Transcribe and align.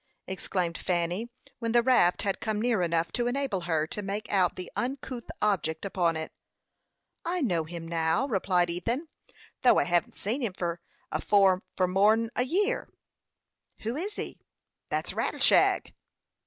exclaimed 0.25 0.79
Fanny, 0.79 1.29
when 1.59 1.73
the 1.73 1.83
raft 1.83 2.23
had 2.23 2.39
come 2.39 2.59
near 2.59 2.81
enough 2.81 3.11
to 3.11 3.27
enable 3.27 3.61
her 3.69 3.85
to 3.85 4.01
make 4.01 4.27
out 4.31 4.55
the 4.55 4.71
uncouth 4.75 5.29
object 5.43 5.85
upon 5.85 6.17
it. 6.17 6.31
"I 7.23 7.41
know 7.43 7.65
him 7.65 7.87
now," 7.87 8.25
replied 8.27 8.71
Ethan, 8.71 9.09
"though 9.61 9.77
I 9.77 9.83
hevn't 9.83 10.15
seen 10.15 10.41
him 10.41 10.53
afore 11.11 11.61
for 11.77 11.87
more 11.87 12.13
'n 12.13 12.31
a 12.35 12.45
year." 12.45 12.89
"Who 13.81 13.95
is 13.95 14.15
he?" 14.15 14.39
"Thet's 14.89 15.13
Rattleshag." 15.13 15.93